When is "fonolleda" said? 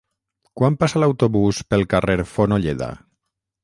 2.35-2.95